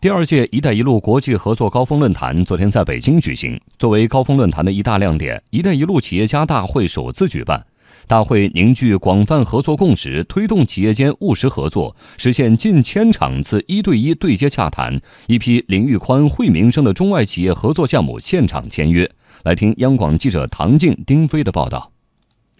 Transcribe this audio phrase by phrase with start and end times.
[0.00, 3.60] 第二届“一带一路”国际合作高峰论坛昨天在北京举行。
[3.78, 7.66] 作为高峰论坛的一大亮点，“一带一路”企业家大会首次举办。
[8.06, 19.10] 大会凝聚广泛合作共识，推动企业间务实合作，实现近千场次一对一对接洽谈，一批领域宽、惠民生的中外企业合作项目现场签约。
[19.44, 21.89] 来听央广记者唐静、丁飞的报道。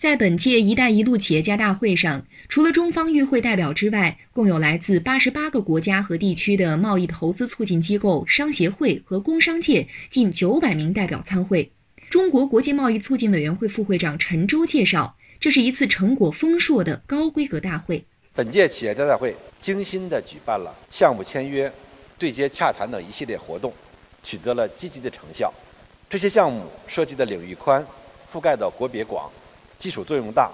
[0.00, 11.70] 在本届“一带一路”企业家大会上，除了中方与会代表之外，共有来自八十八个国家和地区的贸易投资促进机构、商协会和工商界近九百名代表参会。
[12.08, 18.02] 中国国际贸易促进委员会副会长陈舟介绍，这是一次成果丰硕的高规格大会。
[18.34, 21.70] 本届企业家大会精心地举办了项目签约、
[22.18, 23.70] 对接洽谈等一系列活动，
[24.22, 25.52] 取得了积极的成效。
[26.08, 27.84] 这些项目涉及的领域宽，
[28.32, 29.30] 覆盖的国别广。
[29.80, 30.50] 基础作用大，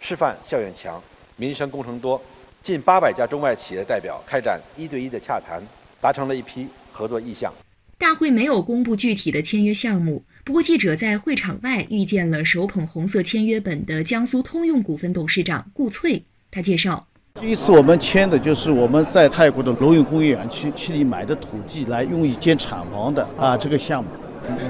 [0.00, 0.98] 示范效应强，
[1.36, 2.18] 民生工程多，
[2.62, 5.62] 近八百家中外企业代表开展一对一的洽谈，
[6.00, 7.52] 达成了一批合作意向。
[7.98, 17.06] 大会没有公布具体的签约项目，不过记者在会场外遇见了手捧红色签约本的江苏通用股份董事长顾翠，他介绍，
[17.38, 24.08] 第一次我们签的就是我们在泰国的龙运工业园区区里买的土地来用于建厂房的啊这个项目。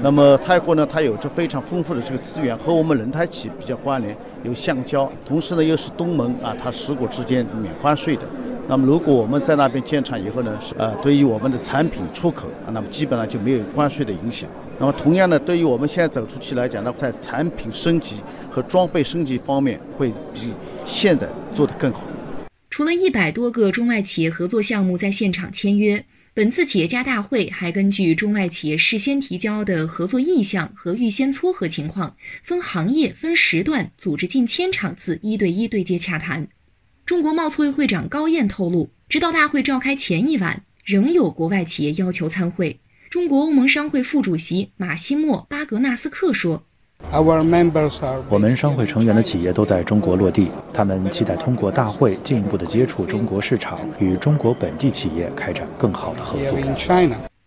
[0.03, 8.23] 那么泰国呢，它有着非常丰富的这个资源，和我们轮胎企比较关联，有橡胶，同时呢又是东盟啊，它十国之间免关税的。
[8.67, 14.49] 那么如果我们在那边建厂以后呢，是呃对于我们的产品出口啊，那么基本上就没有关税的影响。
[14.79, 18.17] 那么同样呢，对于我们现在走出去来讲呢，在产品升级
[18.49, 20.53] 和装备升级方面，会比
[20.85, 22.03] 现在做得更好。
[22.69, 26.03] 除了一百多个中外企业合作项目在现场签约。
[26.33, 36.47] 本次企业家大会还根据中外企业事先提交的合作意向和预先撮合情况，分行业、分时段组织近千场次一对一对接洽谈。
[37.05, 42.79] 中国贸促会会长高燕透露，直到大会召开前一晚，仍有国外企业要求参会。
[43.09, 46.65] 中国欧盟商会副主席马西莫·巴格纳斯克说。
[48.29, 56.57] 我们商会成员的企业都在中国落地，他们期待通过大会进一步的接触中国市场，与中国本地企业开展更好的合作。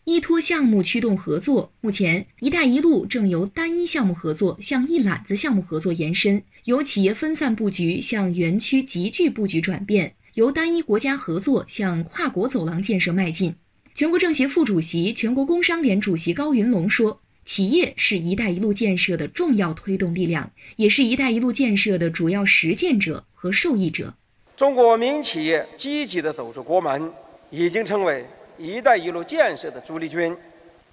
[0.04, 13.54] 依托项目驱动合作，目前“一带一路”正由单一项目合作向一揽子项目合作延伸，由企业分散布局向园区集聚布局转变，由单一国家合作向跨国走廊建设迈进。
[13.94, 17.18] 全国政协副主席、全国工商联主席高云龙说。
[17.44, 24.14] 企业是一带一路建设的重要推动力量，也是一带一路建设的主要实践者和受益者。
[24.56, 27.12] 中国民营企业积极地走出国门，
[27.50, 28.24] 已经成为
[28.56, 30.34] 一带一路建设的主力军。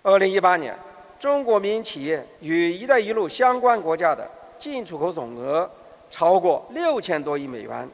[0.01, 0.75] 二零一八年，
[1.19, 5.69] 中国民营企业与一带一路相关国家的进出口总额
[6.09, 7.87] 超过六千多亿美元。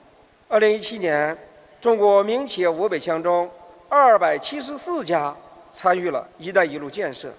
[0.47, 1.37] 二零一七年，
[1.79, 3.49] 中国民营企业五百强中，
[3.87, 5.35] 二百七十四家
[5.69, 7.31] 参与了一带一路建设。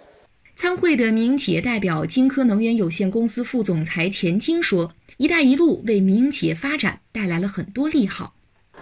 [0.61, 8.35] 参会的民营企业代表金科能源有限公司副总裁钱晶说：“一带一路为民营企业发展带来了很多利好。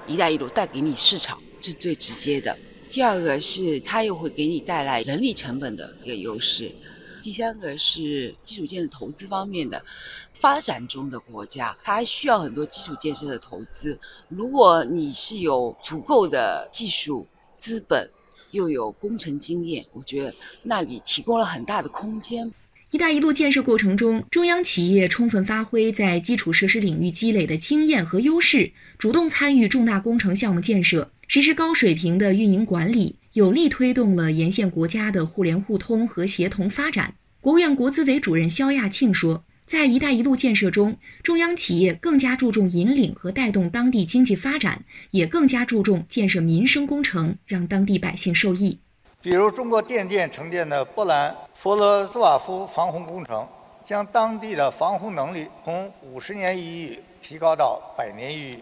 [0.07, 2.59] 一带一路带给你市场，这是最直接的。
[2.89, 6.75] 第二个是它又会给你带来人力成本的一个优势。
[7.23, 9.85] 第三个是基础建设投资方面的。
[10.33, 13.99] 发展中的国家，它需要很多基础建设的投资。
[14.31, 18.11] 如果你是有足够的技术资本。”
[18.51, 22.51] 又有工程经验，我觉得那里提供了很大的空间。
[22.93, 37.15] 一带一路建设过程中，中央企业充分发挥在基础设施领域积累的经验和优势，主动参与重大工程项目建设，实施高水平的运营管理，有力推动了沿线国家的互联互通和协同发展。
[37.41, 39.45] 国务院国资委主任肖亚庆说。
[39.67, 48.79] 在“一带一路”建设中，中央企业更加注重引领和带动当地经济发展，也更加注重建设民生工程，让当地百姓受益。
[49.21, 53.45] 比如，中国电电承建的波兰佛罗兹瓦夫防洪工程，
[53.85, 58.59] 将当地的防洪能力从五十年一遇提高到百年一遇；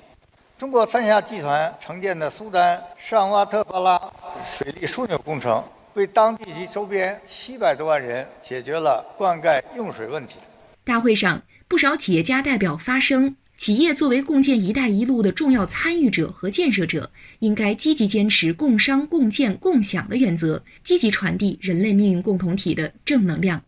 [0.56, 4.00] 中国三峡集团承建的苏丹尚瓦特巴拉
[4.42, 5.62] 水利枢纽工程，
[5.92, 10.36] 为当地及周边七百多万人解决了灌溉用水问题。
[10.84, 23.62] 大会上，不少企业家代表发声：企业作为共建“一带一路”的重要参与者和建设者，应该积极坚持共商、共建、共享的原则，积极传递人类命运共同体的正能量。